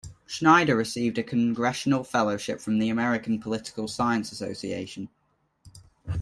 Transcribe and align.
Schneider 0.25 0.75
received 0.75 1.19
a 1.19 1.23
Congressional 1.23 2.03
Fellowship 2.03 2.59
from 2.59 2.79
the 2.79 2.89
American 2.89 3.39
Political 3.39 3.87
Science 3.87 4.31
Association. 4.31 5.09